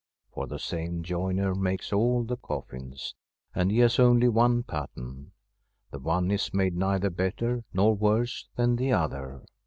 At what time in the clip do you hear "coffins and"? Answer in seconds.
2.37-3.69